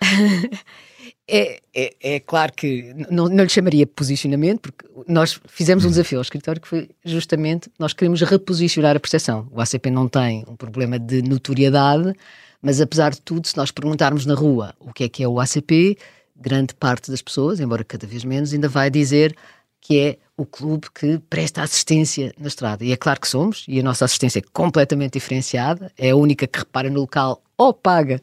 É, 1.26 1.60
é, 1.74 1.94
é, 2.02 2.20
claro 2.20 2.52
que 2.52 2.94
não, 3.10 3.28
não 3.28 3.44
lhe 3.44 3.48
chamaria 3.48 3.86
posicionamento, 3.86 4.60
porque 4.60 4.86
nós 5.08 5.40
fizemos 5.48 5.84
um 5.84 5.88
desafio 5.88 6.18
ao 6.18 6.22
escritório 6.22 6.60
que 6.60 6.68
foi 6.68 6.90
justamente 7.02 7.70
nós 7.78 7.94
queremos 7.94 8.20
reposicionar 8.20 8.94
a 8.94 9.00
percepção. 9.00 9.48
O 9.50 9.60
ACP 9.60 9.90
não 9.90 10.06
tem 10.06 10.44
um 10.46 10.54
problema 10.54 10.98
de 10.98 11.22
notoriedade, 11.22 12.12
mas 12.60 12.80
apesar 12.80 13.10
de 13.10 13.22
tudo, 13.22 13.46
se 13.46 13.56
nós 13.56 13.70
perguntarmos 13.70 14.26
na 14.26 14.34
rua 14.34 14.74
o 14.78 14.92
que 14.92 15.04
é 15.04 15.08
que 15.08 15.22
é 15.22 15.28
o 15.28 15.40
ACP, 15.40 15.96
grande 16.36 16.74
parte 16.74 17.10
das 17.10 17.22
pessoas, 17.22 17.58
embora 17.58 17.84
cada 17.84 18.06
vez 18.06 18.22
menos, 18.22 18.52
ainda 18.52 18.68
vai 18.68 18.90
dizer 18.90 19.34
que 19.80 19.98
é 19.98 20.18
o 20.36 20.44
clube 20.44 20.88
que 20.92 21.18
presta 21.30 21.62
assistência 21.62 22.34
na 22.38 22.48
estrada. 22.48 22.84
E 22.84 22.92
é 22.92 22.96
claro 22.96 23.20
que 23.20 23.28
somos, 23.28 23.64
e 23.68 23.80
a 23.80 23.82
nossa 23.82 24.04
assistência 24.04 24.40
é 24.40 24.42
completamente 24.52 25.14
diferenciada, 25.14 25.90
é 25.96 26.10
a 26.10 26.16
única 26.16 26.46
que 26.46 26.58
repara 26.58 26.90
no 26.90 27.00
local 27.00 27.42
ou 27.56 27.72
paga 27.72 28.20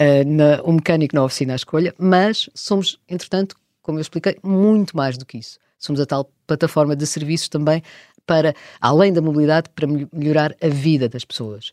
uh, 0.00 0.24
na, 0.26 0.62
mecânico 0.72 1.14
na 1.14 1.24
oficina 1.24 1.52
à 1.52 1.56
escolha, 1.56 1.94
mas 1.98 2.48
somos, 2.54 2.98
entretanto, 3.08 3.56
como 3.82 3.98
eu 3.98 4.02
expliquei, 4.02 4.36
muito 4.42 4.96
mais 4.96 5.18
do 5.18 5.26
que 5.26 5.38
isso. 5.38 5.58
Somos 5.78 6.00
a 6.00 6.06
tal 6.06 6.30
plataforma 6.46 6.96
de 6.96 7.06
serviços 7.06 7.48
também 7.48 7.82
para, 8.26 8.54
além 8.80 9.12
da 9.12 9.20
mobilidade, 9.20 9.68
para 9.74 9.86
melhorar 9.86 10.54
a 10.62 10.68
vida 10.68 11.08
das 11.08 11.24
pessoas. 11.24 11.72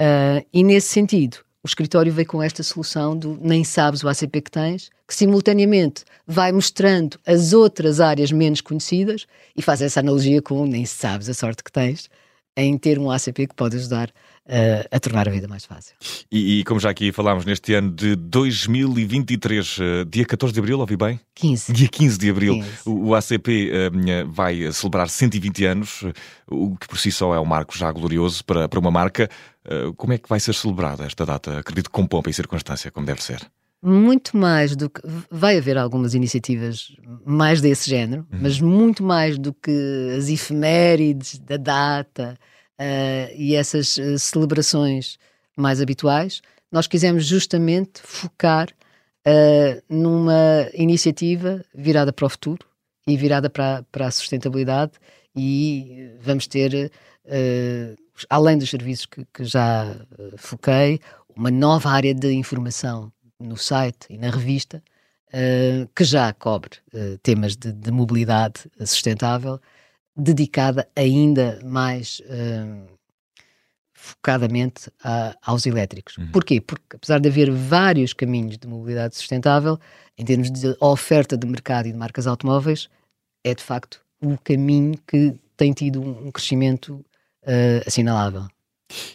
Uh, 0.00 0.44
e 0.52 0.64
nesse 0.64 0.88
sentido, 0.88 1.38
o 1.62 1.68
escritório 1.68 2.12
veio 2.12 2.26
com 2.26 2.42
esta 2.42 2.62
solução 2.62 3.16
do 3.16 3.38
nem 3.40 3.62
sabes 3.62 4.02
o 4.02 4.08
ACP 4.08 4.40
que 4.42 4.50
tens, 4.50 4.90
que 5.06 5.14
simultaneamente 5.14 6.04
vai 6.26 6.50
mostrando 6.50 7.20
as 7.24 7.52
outras 7.52 8.00
áreas 8.00 8.32
menos 8.32 8.60
conhecidas 8.60 9.26
e 9.56 9.62
faz 9.62 9.80
essa 9.80 10.00
analogia 10.00 10.42
com 10.42 10.66
nem 10.66 10.84
sabes 10.84 11.28
a 11.28 11.34
sorte 11.34 11.62
que 11.62 11.70
tens 11.70 12.10
em 12.56 12.76
ter 12.76 12.98
um 12.98 13.10
ACP 13.10 13.46
que 13.46 13.54
pode 13.54 13.76
ajudar 13.76 14.10
uh, 14.46 14.88
a 14.90 15.00
tornar 15.00 15.28
a 15.28 15.30
vida 15.30 15.48
mais 15.48 15.64
fácil. 15.64 15.94
E, 16.30 16.60
e, 16.60 16.64
como 16.64 16.80
já 16.80 16.90
aqui 16.90 17.12
falámos 17.12 17.44
neste 17.44 17.74
ano 17.74 17.90
de 17.90 18.16
2023, 18.16 19.78
uh, 19.78 19.82
eh, 19.82 20.04
dia 20.04 20.24
14 20.24 20.52
de 20.52 20.60
abril, 20.60 20.80
ouvi 20.80 20.96
bem? 20.96 21.20
15. 21.34 21.72
Dia 21.72 21.88
15 21.88 22.18
de 22.18 22.30
abril, 22.30 22.54
15. 22.54 22.68
O, 22.86 23.08
o, 23.08 23.14
ACP 23.14 23.70
uh, 23.70 24.30
vai 24.30 24.72
celebrar 24.72 25.08
120 25.08 25.64
anos, 25.64 26.04
o 26.50 26.76
que 26.76 26.88
por 26.88 26.98
si 26.98 27.10
só 27.10 27.34
é 27.34 27.40
um 27.40 27.44
marco 27.44 27.76
já 27.76 27.90
glorioso 27.92 28.44
para, 28.44 28.68
para 28.68 28.78
uma 28.78 28.90
marca. 28.90 29.28
como 29.96 30.12
é 30.12 30.18
que 30.18 30.28
vai 30.28 30.40
ser 30.40 30.54
celebrada 30.54 31.04
esta 31.04 31.24
data? 31.24 31.58
Acredito 31.58 31.90
com 31.90 32.06
pompa 32.06 32.30
e 32.30 32.32
circunstância, 32.32 32.90
como 32.90 33.06
deve 33.06 33.22
ser 33.22 33.40
muito 33.84 34.36
mais 34.36 34.76
do 34.76 34.88
que. 34.88 35.00
Vai 35.28 35.58
haver 35.58 35.76
algumas 35.76 36.14
iniciativas 36.14 36.94
mais 37.26 37.60
desse 37.60 37.90
género, 37.90 38.24
uhum. 38.32 38.38
mas 38.40 38.60
muito 38.60 39.02
mais 39.02 39.36
do 39.36 39.52
que 39.52 40.14
as 40.16 40.28
efemérides 40.28 41.38
da 41.40 41.56
data 41.56 42.38
uh, 42.82 43.32
e 43.36 43.54
essas 43.54 43.96
uh, 43.96 44.18
celebrações 44.18 45.18
mais 45.56 45.80
habituais, 45.80 46.42
nós 46.70 46.86
quisemos 46.86 47.24
justamente 47.24 48.00
focar 48.02 48.68
uh, 49.26 49.82
numa 49.88 50.68
iniciativa 50.74 51.64
virada 51.74 52.12
para 52.12 52.26
o 52.26 52.28
futuro 52.28 52.66
e 53.06 53.16
virada 53.16 53.48
para, 53.48 53.84
para 53.92 54.06
a 54.06 54.10
sustentabilidade 54.10 54.92
e 55.34 56.10
vamos 56.20 56.46
ter, 56.46 56.92
além 58.28 58.58
dos 58.58 58.68
serviços 58.68 59.06
que, 59.06 59.24
que 59.32 59.44
já 59.44 59.96
foquei, 60.36 61.00
uma 61.34 61.50
nova 61.50 61.90
área 61.90 62.14
de 62.14 62.32
informação 62.32 63.10
no 63.40 63.56
site 63.56 64.06
e 64.10 64.18
na 64.18 64.30
revista, 64.30 64.82
que 65.96 66.04
já 66.04 66.32
cobre 66.34 66.78
temas 67.22 67.56
de, 67.56 67.72
de, 67.72 67.90
mobilidade 67.90 68.70
sustentável, 68.84 69.58
dedicada 70.16 70.88
ainda 70.94 71.60
mais 71.64 72.20
uh, 72.20 72.86
focadamente 73.92 74.90
a, 75.02 75.36
aos 75.42 75.66
elétricos. 75.66 76.18
Uhum. 76.18 76.30
Porquê? 76.32 76.60
Porque 76.60 76.96
apesar 76.96 77.18
de 77.18 77.28
haver 77.28 77.50
vários 77.50 78.12
caminhos 78.12 78.58
de 78.58 78.66
mobilidade 78.66 79.16
sustentável, 79.16 79.78
em 80.18 80.24
termos 80.24 80.50
de 80.50 80.76
oferta 80.80 81.36
de 81.36 81.46
mercado 81.46 81.86
e 81.86 81.92
de 81.92 81.98
marcas 81.98 82.26
automóveis, 82.26 82.88
é 83.44 83.54
de 83.54 83.62
facto 83.62 84.00
o 84.22 84.38
caminho 84.38 84.98
que 85.06 85.34
tem 85.56 85.72
tido 85.72 86.00
um, 86.00 86.30
crescimento 86.30 87.04
assinalável. 87.84 88.46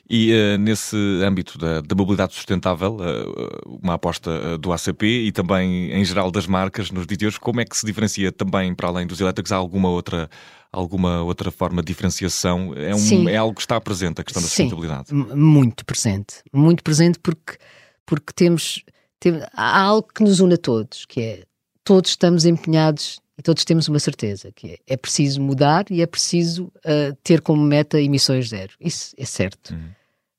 E 0.10 0.34
uh, 0.34 0.58
nesse 0.58 0.96
âmbito 1.24 1.58
da, 1.58 1.82
da 1.82 1.96
mobilidade 1.96 2.34
sustentável, 2.34 2.98
uh, 2.98 3.80
uma 3.82 3.96
aposta 3.96 4.32
uh, 4.32 4.58
do 4.58 4.72
ACP 4.72 5.06
e 5.06 5.32
também 5.32 5.92
em 5.92 6.04
geral 6.04 6.32
das 6.32 6.48
marcas 6.48 6.92
nos 6.92 7.06
dias 7.06 7.18
de 7.18 7.27
hoje, 7.27 7.39
como 7.39 7.62
é 7.62 7.66
que 7.66 7.75
se 7.75 7.86
diferencia 7.86 8.32
também 8.32 8.74
para 8.74 8.88
além 8.88 9.06
dos 9.06 9.20
elétricos? 9.20 9.51
Há 9.51 9.56
alguma 9.56 9.89
outra, 9.89 10.30
alguma 10.72 11.22
outra 11.24 11.52
forma 11.52 11.82
de 11.82 11.88
diferenciação? 11.88 12.74
É, 12.76 12.96
um, 12.96 13.30
é 13.30 13.36
algo 13.36 13.56
que 13.56 13.62
está 13.62 13.80
presente, 13.80 14.22
a 14.22 14.24
questão 14.24 14.42
da 14.42 14.48
sustentabilidade? 14.48 15.10
Sim, 15.10 15.16
muito 15.36 15.86
presente. 15.86 16.42
Muito 16.54 16.84
presente 16.84 17.20
porque, 17.20 17.58
porque 18.06 18.34
temos, 18.34 18.84
temos, 19.20 19.44
há 19.54 19.82
algo 19.82 20.08
que 20.14 20.24
nos 20.24 20.40
une 20.40 20.56
a 20.56 20.58
todos, 20.58 21.06
que 21.06 21.22
é 21.22 21.44
todos 21.84 22.12
estamos 22.12 22.46
empenhados 22.46 23.20
e 23.38 23.42
todos 23.42 23.64
temos 23.64 23.88
uma 23.88 24.00
certeza, 24.00 24.52
que 24.52 24.72
é, 24.72 24.78
é 24.88 24.98
preciso 24.98 25.42
mudar 25.42 25.86
e 25.90 26.02
é 26.02 26.08
preciso 26.08 26.66
uh, 26.78 27.16
ter 27.24 27.42
como 27.42 27.62
meta 27.62 28.02
emissões 28.02 28.50
zero. 28.50 28.74
Isso 28.80 29.14
é 29.18 29.26
certo. 29.26 29.74
Uhum. 29.74 29.90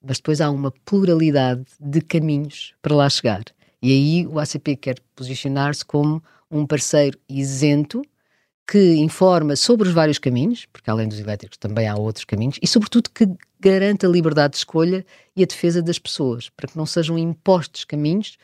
Mas 0.05 0.19
depois 0.19 0.41
há 0.41 0.51
uma 0.51 0.73
pluralidade 0.85 1.65
de 1.81 2.01
caminhos 2.01 2.75
para 2.83 2.95
lá 2.95 3.09
chegar. 3.09 3.45
E 3.81 3.93
aí 3.93 4.27
o 4.27 4.39
ACP 4.39 4.77
quer 4.77 4.97
posicionar-se 5.15 5.85
como 5.85 6.23
um 6.51 6.67
parceiro 6.67 7.19
isento 7.29 8.03
que 8.71 8.97
informa 8.97 9.57
sobre 9.57 9.89
os 9.89 9.95
vários 9.95 10.19
caminhos, 10.19 10.67
porque 10.71 10.91
além 10.91 11.09
dos 11.09 11.19
elétricos 11.19 11.57
também 11.57 11.89
há 11.89 11.97
outros 11.97 12.27
caminhos, 12.27 12.59
e 12.63 12.67
sobretudo 12.67 13.09
que 13.09 13.27
garanta 13.59 14.07
a 14.07 14.11
liberdade 14.11 14.53
de 14.53 14.59
escolha 14.59 15.07
e 15.35 15.43
a 15.43 15.47
defesa 15.47 15.81
das 15.81 15.99
pessoas, 15.99 16.51
para 16.51 16.69
que 16.69 16.77
não 16.77 16.85
sejam 16.85 17.19
impostos 17.19 17.85
caminhos, 17.85 18.37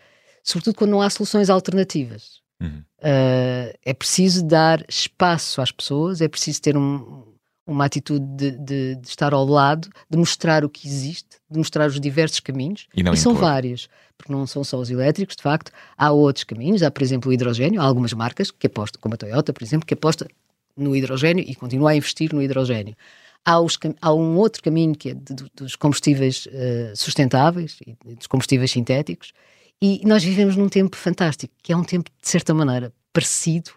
sobretudo 0.43 0.76
quando 0.76 0.93
não 0.93 1.02
há 1.02 1.11
soluções 1.11 1.50
alternativas. 1.50 2.43
Uhum. 2.59 2.83
Uh, 3.00 3.76
é 3.85 3.93
preciso 3.93 4.43
dar 4.43 4.83
espaço 4.88 5.61
às 5.61 5.71
pessoas, 5.71 6.23
é 6.23 6.28
preciso 6.28 6.62
ter 6.62 6.75
um, 6.75 7.34
uma 7.66 7.85
atitude 7.85 8.25
de, 8.37 8.50
de, 8.52 8.94
de, 8.97 9.09
estar 9.09 9.33
ao 9.33 9.44
lado, 9.44 9.88
de 10.09 10.18
mostrar 10.18 10.64
o 10.64 10.68
que 10.68 10.87
existe, 10.87 11.38
de 11.50 11.59
mostrar 11.59 11.87
os 11.87 11.99
diversos 11.99 12.40
caminhos. 12.40 12.87
E, 12.94 13.02
e 13.02 13.16
são 13.16 13.35
vários, 13.35 13.88
porque 14.18 14.33
não 14.33 14.47
são 14.47 14.62
só 14.62 14.78
os 14.78 14.90
elétricos, 14.90 15.37
de 15.37 15.42
facto, 15.42 15.73
há 15.97 16.11
outros 16.11 16.44
caminhos. 16.44 16.83
Há, 16.83 16.90
por 16.90 17.02
exemplo, 17.02 17.30
o 17.30 17.33
hidrogênio. 17.33 17.80
Há 17.80 17.85
algumas 17.85 18.12
marcas 18.12 18.50
que 18.50 18.66
apostam, 18.66 19.00
como 19.00 19.14
a 19.14 19.16
Toyota, 19.16 19.52
por 19.52 19.62
exemplo, 19.62 19.87
que 19.87 19.94
aposta 19.94 20.28
no 20.76 20.94
hidrogênio 20.94 21.44
e 21.47 21.54
continua 21.54 21.92
a 21.92 21.97
investir 21.97 22.33
no 22.35 22.42
hidrogênio. 22.42 22.97
Há, 23.44 23.61
os, 23.61 23.78
há 24.00 24.12
um 24.12 24.37
outro 24.37 24.62
caminho 24.62 24.94
que 24.94 25.11
é 25.11 25.14
de, 25.14 25.35
dos 25.54 25.76
combustíveis 25.76 26.47
uh, 26.47 26.97
sustentáveis 26.97 27.78
e 27.87 28.14
dos 28.14 28.26
combustíveis 28.26 28.71
sintéticos 28.71 29.33
e 29.80 30.00
nós 30.06 30.25
vivemos 30.25 30.56
num 30.56 30.68
tempo 30.68 30.97
fantástico, 30.97 31.52
que 31.62 31.73
é 31.73 31.76
um 31.76 31.85
tempo, 31.85 32.11
de 32.23 32.28
certa 32.28 32.54
maneira, 32.54 32.90
parecido 33.12 33.73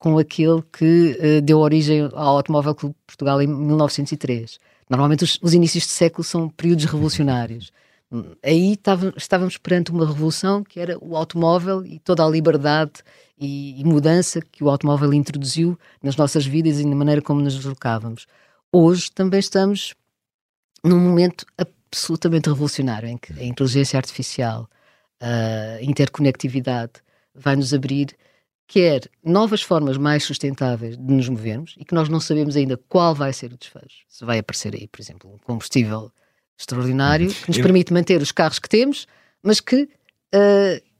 com 0.00 0.18
aquele 0.18 0.62
que 0.72 1.16
uh, 1.20 1.42
deu 1.42 1.58
origem 1.58 2.08
ao 2.14 2.38
Automóvel 2.38 2.74
Clube 2.74 2.96
de 2.96 3.06
Portugal 3.06 3.40
em 3.40 3.46
1903. 3.46 4.58
Normalmente 4.88 5.22
os, 5.22 5.38
os 5.42 5.54
inícios 5.54 5.84
de 5.84 5.90
século 5.90 6.24
são 6.24 6.48
períodos 6.48 6.86
revolucionários. 6.86 7.70
Aí 8.42 8.76
tava, 8.76 9.12
estávamos 9.16 9.56
perante 9.56 9.92
uma 9.92 10.04
revolução 10.04 10.64
que 10.64 10.80
era 10.80 10.98
o 11.00 11.16
automóvel 11.16 11.86
e 11.86 12.00
toda 12.00 12.24
a 12.24 12.28
liberdade 12.28 13.04
e, 13.38 13.80
e, 13.80 13.84
mudança 13.84 14.40
que 14.40 14.64
o 14.64 14.68
automóvel 14.68 15.14
introduziu 15.14 15.78
nas 16.02 16.16
nossas 16.16 16.44
vidas 16.44 16.80
e 16.80 16.86
na 16.86 16.96
maneira 16.96 17.22
como 17.22 17.40
nos 17.40 17.54
deslocávamos. 17.54 18.26
Hoje 18.72 19.12
também 19.12 19.38
estamos 19.38 19.94
num 20.82 20.98
momento 20.98 21.46
absolutamente 21.56 22.48
revolucionário 22.48 23.08
em 23.08 23.16
que 23.16 23.32
a 23.34 23.44
inteligência 23.44 23.96
artificial, 23.96 24.68
a 25.20 25.80
interconectividade 25.82 26.94
vai 27.32 27.54
nos 27.54 27.72
abrir 27.72 28.16
quer 28.70 29.10
novas 29.24 29.62
formas 29.62 29.96
mais 29.96 30.22
sustentáveis 30.22 30.96
de 30.96 31.12
nos 31.12 31.28
movermos 31.28 31.74
e 31.76 31.84
que 31.84 31.92
nós 31.92 32.08
não 32.08 32.20
sabemos 32.20 32.54
ainda 32.54 32.76
qual 32.88 33.16
vai 33.16 33.32
ser 33.32 33.52
o 33.52 33.58
desfecho. 33.58 34.04
Se 34.08 34.24
vai 34.24 34.38
aparecer 34.38 34.72
aí, 34.76 34.86
por 34.86 35.00
exemplo, 35.00 35.28
um 35.28 35.38
combustível 35.38 36.12
extraordinário 36.56 37.34
que 37.34 37.48
nos 37.48 37.58
permite 37.58 37.92
manter 37.92 38.22
os 38.22 38.30
carros 38.30 38.60
que 38.60 38.68
temos, 38.68 39.08
mas 39.42 39.60
que 39.60 39.88
uh, 40.34 40.90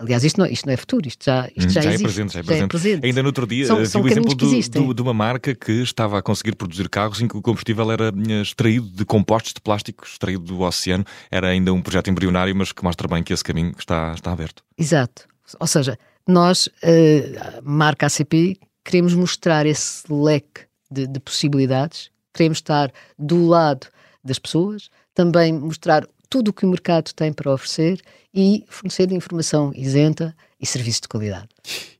Aliás, 0.00 0.24
isto 0.24 0.40
não, 0.40 0.46
isto 0.46 0.64
não 0.64 0.72
é 0.72 0.78
futuro, 0.78 1.06
isto 1.06 1.22
já, 1.22 1.46
isto 1.54 1.68
hum, 1.68 1.68
já, 1.68 1.82
já, 1.82 1.92
é 1.92 1.98
presente, 1.98 2.32
já, 2.32 2.40
é 2.40 2.42
presente. 2.42 2.58
já, 2.58 2.64
é 2.64 2.68
presente. 2.68 3.06
Ainda 3.06 3.22
no 3.22 3.28
outro 3.28 3.46
dia 3.46 3.66
são, 3.66 3.76
vi 3.76 3.82
o 3.82 4.08
exemplo 4.08 4.34
do, 4.34 4.60
do, 4.70 4.94
de 4.94 5.02
uma 5.02 5.12
marca 5.12 5.54
que 5.54 5.72
estava 5.72 6.18
a 6.18 6.22
conseguir 6.22 6.56
produzir 6.56 6.88
carros 6.88 7.20
em 7.20 7.28
que 7.28 7.36
o 7.36 7.42
combustível 7.42 7.92
era 7.92 8.06
eh, 8.06 8.40
extraído 8.40 8.88
de 8.88 9.04
compostos 9.04 9.52
de 9.52 9.60
plástico, 9.60 10.06
extraído 10.06 10.42
do 10.42 10.62
oceano. 10.62 11.04
Era 11.30 11.48
ainda 11.48 11.70
um 11.74 11.82
projeto 11.82 12.08
embrionário, 12.08 12.56
mas 12.56 12.72
que 12.72 12.82
mostra 12.82 13.06
bem 13.06 13.22
que 13.22 13.30
esse 13.30 13.44
caminho 13.44 13.74
está, 13.78 14.14
está 14.14 14.32
aberto. 14.32 14.64
Exato. 14.78 15.28
Ou 15.60 15.66
seja, 15.66 15.98
nós, 16.30 16.66
uh, 16.66 17.62
marca 17.62 18.06
ACP, 18.06 18.58
queremos 18.84 19.14
mostrar 19.14 19.66
esse 19.66 20.10
leque 20.12 20.62
de, 20.90 21.06
de 21.06 21.20
possibilidades, 21.20 22.10
queremos 22.32 22.58
estar 22.58 22.92
do 23.18 23.46
lado 23.46 23.86
das 24.24 24.38
pessoas, 24.38 24.90
também 25.14 25.52
mostrar 25.52 26.06
tudo 26.28 26.48
o 26.48 26.52
que 26.52 26.64
o 26.64 26.68
mercado 26.68 27.12
tem 27.12 27.32
para 27.32 27.52
oferecer 27.52 28.00
e 28.32 28.64
fornecer 28.68 29.10
informação 29.12 29.72
isenta 29.74 30.34
e 30.60 30.66
serviço 30.66 31.02
de 31.02 31.08
qualidade. 31.08 31.48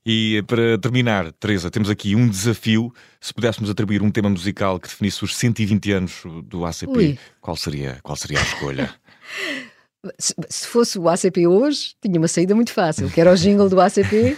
E 0.05 0.43
para 0.47 0.77
terminar, 0.77 1.31
Teresa, 1.33 1.69
temos 1.69 1.89
aqui 1.89 2.15
um 2.15 2.27
desafio. 2.27 2.93
Se 3.19 3.33
pudéssemos 3.33 3.69
atribuir 3.69 4.01
um 4.01 4.09
tema 4.09 4.29
musical 4.29 4.79
que 4.79 4.87
definisse 4.87 5.23
os 5.23 5.35
120 5.35 5.91
anos 5.91 6.23
do 6.45 6.65
ACP, 6.65 7.19
qual 7.41 7.57
seria, 7.57 7.99
qual 8.01 8.15
seria 8.15 8.39
a 8.39 8.43
escolha? 8.43 8.93
se 10.19 10.67
fosse 10.67 10.97
o 10.97 11.07
ACP 11.07 11.45
hoje, 11.45 11.93
tinha 12.01 12.17
uma 12.17 12.27
saída 12.27 12.55
muito 12.55 12.71
fácil, 12.71 13.09
que 13.09 13.21
era 13.21 13.31
o 13.31 13.35
jingle 13.35 13.69
do 13.69 13.79
ACP, 13.79 14.37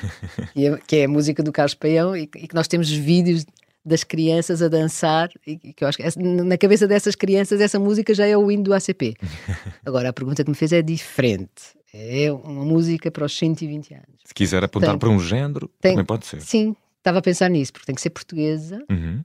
que 0.87 0.95
é 0.97 1.05
a 1.05 1.07
música 1.07 1.41
do 1.41 1.51
Carlos 1.51 1.73
Paião, 1.73 2.15
e 2.15 2.27
que 2.27 2.53
nós 2.53 2.67
temos 2.67 2.91
vídeos 2.91 3.45
das 3.85 4.03
crianças 4.03 4.61
a 4.61 4.67
dançar, 4.67 5.29
e 5.45 5.57
que 5.57 5.83
eu 5.83 5.87
acho 5.87 5.97
que 5.97 6.19
na 6.19 6.57
cabeça 6.57 6.87
dessas 6.87 7.15
crianças 7.15 7.59
essa 7.59 7.79
música 7.79 8.13
já 8.13 8.25
é 8.25 8.37
o 8.37 8.51
hino 8.51 8.63
do 8.63 8.73
ACP. 8.73 9.15
Agora, 9.85 10.09
a 10.09 10.13
pergunta 10.13 10.43
que 10.43 10.49
me 10.49 10.55
fez 10.55 10.71
é 10.71 10.81
diferente. 10.81 11.77
É 11.93 12.31
uma 12.31 12.65
música 12.65 13.11
para 13.11 13.25
os 13.25 13.37
120 13.37 13.93
anos. 13.93 14.07
Se 14.25 14.33
quiser 14.33 14.63
apontar 14.63 14.97
para 14.97 15.09
um 15.09 15.19
género, 15.19 15.69
tem, 15.79 15.91
também 15.91 16.05
pode 16.05 16.25
ser. 16.25 16.41
Sim, 16.41 16.75
estava 16.97 17.19
a 17.19 17.21
pensar 17.21 17.49
nisso, 17.49 17.71
porque 17.71 17.85
tem 17.85 17.95
que 17.95 18.01
ser 18.01 18.09
portuguesa, 18.09 18.83
uhum. 18.89 19.23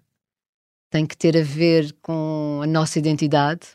tem 0.91 1.07
que 1.07 1.17
ter 1.17 1.37
a 1.37 1.43
ver 1.43 1.95
com 2.03 2.61
a 2.63 2.67
nossa 2.67 2.99
identidade, 2.99 3.69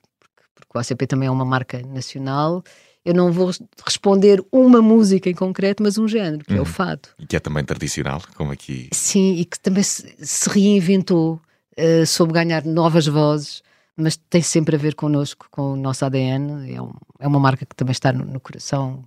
porque, 0.66 0.78
o 0.78 0.82
ACP 0.82 1.08
também 1.08 1.28
é 1.28 1.32
uma 1.32 1.46
marca 1.46 1.82
nacional 1.82 2.64
eu 3.06 3.14
não 3.14 3.32
vou 3.32 3.52
responder 3.86 4.44
uma 4.52 4.82
música 4.82 5.30
em 5.30 5.34
concreto, 5.34 5.84
mas 5.84 5.98
um 5.98 6.08
género, 6.08 6.44
que 6.46 6.54
é 6.54 6.58
o 6.58 6.60
uhum. 6.60 6.66
fado. 6.66 7.10
E 7.20 7.26
que 7.26 7.36
é 7.36 7.40
também 7.40 7.64
tradicional, 7.64 8.22
como 8.36 8.52
aqui. 8.52 8.90
Sim, 8.94 9.36
e 9.36 9.46
que 9.46 9.60
também 9.60 9.84
se, 9.84 10.16
se 10.20 10.50
reinventou, 10.50 11.42
uh, 11.78 12.06
soube 12.06 12.32
ganhar 12.32 12.64
novas 12.64 13.06
vozes, 13.06 13.62
mas 13.98 14.16
tem 14.16 14.42
sempre 14.42 14.76
a 14.76 14.80
ver 14.80 14.96
connosco, 14.96 15.48
com 15.52 15.74
o 15.74 15.76
nosso 15.76 16.06
ADN. 16.06 16.74
É, 16.74 16.82
um, 16.82 16.94
é 17.20 17.28
uma 17.28 17.40
marca 17.40 17.66
que 17.66 17.76
também 17.76 17.92
está 17.92 18.14
no, 18.14 18.24
no, 18.24 18.40
coração. 18.40 19.04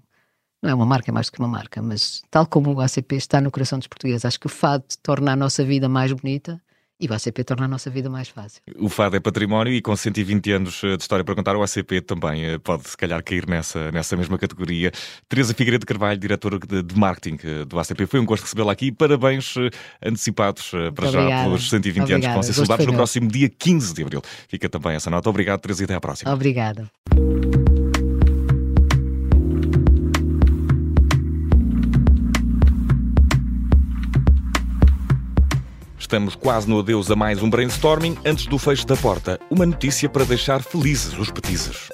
Não 0.62 0.70
é 0.70 0.74
uma 0.74 0.86
marca, 0.86 1.10
é 1.10 1.12
mais 1.12 1.28
do 1.28 1.32
que 1.32 1.38
uma 1.38 1.48
marca, 1.48 1.80
mas 1.80 2.22
tal 2.30 2.46
como 2.46 2.74
o 2.74 2.80
ACP 2.80 3.16
está 3.16 3.40
no 3.40 3.50
coração 3.50 3.78
dos 3.78 3.88
portugueses, 3.88 4.26
acho 4.26 4.38
que 4.38 4.46
o 4.46 4.50
fado 4.50 4.84
torna 5.02 5.32
a 5.32 5.36
nossa 5.36 5.64
vida 5.64 5.88
mais 5.88 6.12
bonita 6.12 6.60
e 6.98 7.06
o 7.06 7.12
ACP 7.12 7.44
torna 7.44 7.66
a 7.66 7.68
nossa 7.68 7.90
vida 7.90 8.08
mais 8.08 8.28
fácil. 8.28 8.62
O 8.78 8.88
fado 8.88 9.16
é 9.16 9.20
património 9.20 9.72
e 9.72 9.82
com 9.82 9.94
120 9.94 10.50
anos 10.52 10.82
eh, 10.82 10.96
de 10.96 11.02
história 11.02 11.24
para 11.24 11.34
contar, 11.34 11.56
o 11.56 11.62
ACP 11.62 12.00
também 12.00 12.44
eh, 12.44 12.58
pode 12.58 12.88
se 12.88 12.96
calhar 12.96 13.22
cair 13.22 13.46
nessa, 13.46 13.92
nessa 13.92 14.16
mesma 14.16 14.38
categoria. 14.38 14.90
Teresa 15.28 15.52
Figueiredo 15.52 15.84
Carvalho, 15.84 16.18
diretora 16.18 16.58
de, 16.58 16.82
de, 16.82 16.98
marketing 16.98 17.38
eh, 17.44 17.64
do 17.64 17.78
ACP, 17.78 18.06
foi 18.06 18.20
um 18.20 18.24
gosto 18.24 18.44
recebê-la 18.44 18.72
aqui. 18.72 18.90
Parabéns 18.90 19.54
antecipados 20.02 20.72
para 20.94 21.10
já 21.10 21.44
pelos 21.44 21.68
120 21.68 22.02
Obrigada. 22.02 22.14
anos 22.14 22.26
que 22.26 22.32
vão 22.32 22.42
ser 22.42 22.52
celebrados 22.54 22.86
no 22.86 22.94
próximo 22.94 23.28
dia 23.28 23.48
15 23.48 23.94
de 23.94 24.02
abril. 24.02 24.22
Fica 24.48 24.68
também 24.68 24.94
essa 24.94 25.10
nota. 25.10 25.28
Obrigado, 25.28 25.60
Teresa, 25.60 25.82
e 25.82 25.84
até 25.84 25.94
à 25.94 26.00
próxima. 26.00 26.32
Obrigada. 26.32 26.90
Estamos 36.16 36.34
quase 36.34 36.66
no 36.66 36.78
adeus 36.78 37.10
a 37.10 37.14
mais 37.14 37.42
um 37.42 37.50
brainstorming. 37.50 38.16
Antes 38.24 38.46
do 38.46 38.58
fecho 38.58 38.86
da 38.86 38.96
porta, 38.96 39.38
uma 39.50 39.66
notícia 39.66 40.08
para 40.08 40.24
deixar 40.24 40.62
felizes 40.62 41.12
os 41.18 41.30
petizes. 41.30 41.90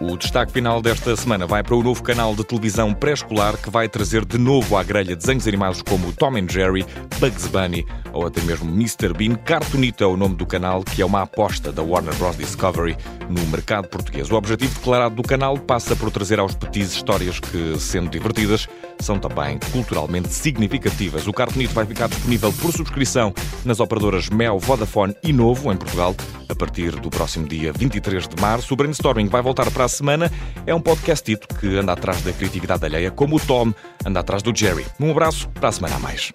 O 0.00 0.16
destaque 0.16 0.50
final 0.50 0.80
desta 0.80 1.14
semana 1.14 1.46
vai 1.46 1.62
para 1.62 1.74
o 1.74 1.82
novo 1.82 2.02
canal 2.02 2.34
de 2.34 2.42
televisão 2.42 2.94
pré-escolar 2.94 3.58
que 3.58 3.68
vai 3.68 3.86
trazer 3.86 4.24
de 4.24 4.38
novo 4.38 4.78
à 4.78 4.82
grelha 4.82 5.14
desenhos 5.14 5.46
animados 5.46 5.82
como 5.82 6.10
Tom 6.14 6.36
and 6.36 6.48
Jerry, 6.48 6.86
Bugs 7.18 7.48
Bunny 7.48 7.86
ou 8.14 8.26
até 8.26 8.40
mesmo 8.42 8.70
Mr. 8.70 9.12
Bean. 9.12 9.34
Cartoonito 9.34 10.02
é 10.04 10.06
o 10.06 10.16
nome 10.16 10.36
do 10.36 10.46
canal, 10.46 10.82
que 10.82 11.02
é 11.02 11.04
uma 11.04 11.22
aposta 11.22 11.70
da 11.70 11.82
Warner 11.82 12.14
Bros. 12.14 12.36
Discovery 12.36 12.96
no 13.28 13.46
mercado 13.48 13.88
português. 13.88 14.30
O 14.30 14.36
objetivo 14.36 14.74
declarado 14.74 15.16
do 15.16 15.22
canal 15.22 15.58
passa 15.58 15.94
por 15.94 16.10
trazer 16.10 16.38
aos 16.38 16.54
petizes 16.54 16.94
histórias 16.94 17.38
que, 17.40 17.78
sendo 17.78 18.08
divertidas, 18.08 18.68
são 19.04 19.18
também 19.18 19.58
culturalmente 19.70 20.32
significativas. 20.32 21.26
O 21.26 21.32
Cartoonito 21.32 21.74
vai 21.74 21.84
ficar 21.84 22.08
disponível 22.08 22.52
por 22.54 22.72
subscrição 22.72 23.32
nas 23.64 23.80
operadoras 23.80 24.28
Mel, 24.28 24.58
Vodafone 24.58 25.14
e 25.22 25.32
Novo, 25.32 25.72
em 25.72 25.76
Portugal, 25.76 26.14
a 26.48 26.54
partir 26.54 26.92
do 26.96 27.10
próximo 27.10 27.46
dia 27.46 27.72
23 27.72 28.26
de 28.26 28.40
março. 28.40 28.72
O 28.72 28.76
Brainstorming 28.76 29.28
vai 29.28 29.42
voltar 29.42 29.70
para 29.70 29.84
a 29.84 29.88
semana. 29.88 30.32
É 30.66 30.74
um 30.74 30.80
podcast 30.80 31.24
dito 31.24 31.46
que 31.56 31.76
anda 31.76 31.92
atrás 31.92 32.22
da 32.22 32.32
criatividade 32.32 32.84
alheia, 32.84 33.10
como 33.10 33.36
o 33.36 33.40
Tom 33.40 33.72
anda 34.04 34.20
atrás 34.20 34.42
do 34.42 34.56
Jerry. 34.56 34.86
Um 34.98 35.10
abraço, 35.10 35.48
para 35.50 35.68
a 35.68 35.72
semana 35.72 35.96
a 35.96 35.98
mais. 35.98 36.32